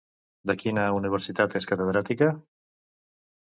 De 0.51 0.53
quina 0.61 0.85
universitat 0.99 1.59
és 1.61 1.69
catedràtica? 1.73 2.31